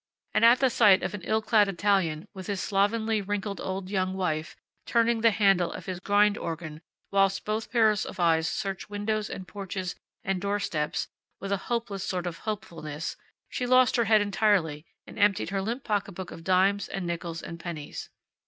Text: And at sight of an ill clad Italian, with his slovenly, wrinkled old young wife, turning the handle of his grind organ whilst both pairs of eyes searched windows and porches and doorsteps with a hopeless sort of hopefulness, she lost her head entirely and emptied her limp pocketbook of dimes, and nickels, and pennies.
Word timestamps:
And 0.33 0.43
at 0.43 0.71
sight 0.71 1.03
of 1.03 1.13
an 1.13 1.21
ill 1.21 1.43
clad 1.43 1.67
Italian, 1.67 2.27
with 2.33 2.47
his 2.47 2.59
slovenly, 2.59 3.21
wrinkled 3.21 3.61
old 3.61 3.87
young 3.87 4.15
wife, 4.15 4.55
turning 4.87 5.21
the 5.21 5.29
handle 5.29 5.71
of 5.71 5.85
his 5.85 5.99
grind 5.99 6.39
organ 6.39 6.81
whilst 7.11 7.45
both 7.45 7.71
pairs 7.71 8.03
of 8.03 8.19
eyes 8.19 8.47
searched 8.47 8.89
windows 8.89 9.29
and 9.29 9.47
porches 9.47 9.93
and 10.23 10.41
doorsteps 10.41 11.07
with 11.39 11.51
a 11.51 11.57
hopeless 11.69 12.03
sort 12.03 12.25
of 12.25 12.39
hopefulness, 12.39 13.15
she 13.47 13.67
lost 13.67 13.95
her 13.95 14.05
head 14.05 14.21
entirely 14.21 14.87
and 15.05 15.19
emptied 15.19 15.51
her 15.51 15.61
limp 15.61 15.83
pocketbook 15.83 16.31
of 16.31 16.43
dimes, 16.43 16.87
and 16.89 17.05
nickels, 17.05 17.43
and 17.43 17.59
pennies. 17.59 18.09